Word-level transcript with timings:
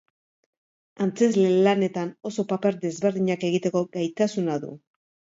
Antzezle 1.05 1.49
lanetan, 1.67 2.13
oso 2.29 2.45
paper 2.51 2.77
desberdinak 2.85 3.45
egiteko 3.49 3.83
gaitasuna 3.99 4.57
du. 4.65 4.73